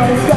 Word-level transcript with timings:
Bye. 0.00 0.29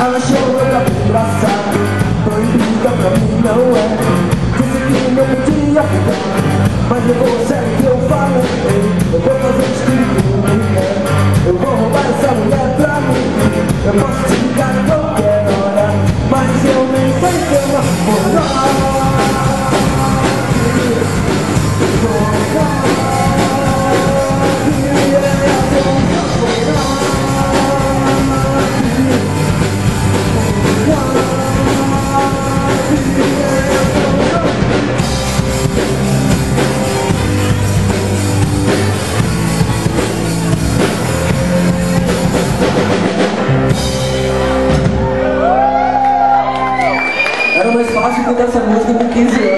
Ela 0.00 0.20
chorou 0.20 0.54
pra 0.60 0.78
mim 0.78 0.96
engraçado 1.06 1.74
Proibida 2.24 2.90
pra 2.90 3.10
mim 3.18 3.34
não 3.42 3.76
é? 3.76 3.78
Disse 4.56 4.78
que 4.86 5.10
não 5.10 5.26
podia 5.26 5.82
ficar 5.82 6.18
Mas 6.88 7.02
levou 7.04 7.26
a 7.26 7.46
sério 7.46 7.76
que 7.78 7.84
eu 7.84 7.98
falei. 8.08 8.46
Eu 9.12 9.20
vou 9.20 9.34
fazer 9.40 9.57
escuta 48.28 48.42
essa 48.42 48.60
música 48.60 48.92
com 48.92 49.08
15 49.08 49.48
anos. 49.48 49.57